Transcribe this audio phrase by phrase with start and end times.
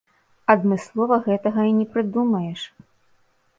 [0.53, 2.67] Адмыслова гэтага і не прыдумаеш.